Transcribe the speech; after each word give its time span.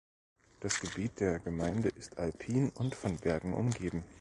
Das 0.61 0.79
Gebiet 0.79 1.19
der 1.19 1.37
Gemeinde 1.37 1.89
ist 1.89 2.17
alpin 2.17 2.71
und 2.71 2.95
von 2.95 3.17
Bergen 3.17 3.53
umgeben. 3.53 4.03